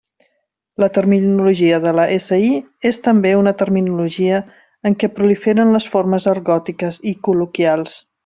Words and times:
La 0.83 0.87
terminologia 0.93 1.79
de 1.83 1.91
la 1.97 2.05
SI 2.27 2.47
és 2.91 2.99
també 3.09 3.33
una 3.41 3.53
terminologia 3.61 4.41
en 4.91 4.97
què 5.03 5.11
proliferen 5.19 5.75
les 5.77 5.89
formes 5.97 6.27
argòtiques 6.35 6.99
i 7.15 7.17
col·loquials. 7.31 7.97